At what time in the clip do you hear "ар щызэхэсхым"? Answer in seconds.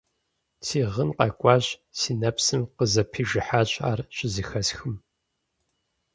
3.89-4.95